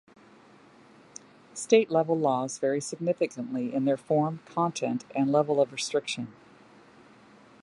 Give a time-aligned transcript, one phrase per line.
[1.53, 6.33] State level laws vary significantly in their form, content, and level of restriction.